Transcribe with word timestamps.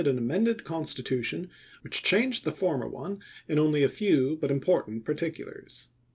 an 0.03 0.17
amended 0.17 0.63
constitution 0.63 1.47
which 1.81 2.01
changed 2.01 2.43
the 2.43 2.51
former 2.51 2.87
i864. 2.87 2.91
one 2.91 3.19
in 3.47 3.59
only 3.59 3.83
a 3.83 3.87
few 3.87 4.35
but 4.35 4.49
important 4.49 5.05
particulars. 5.05 5.89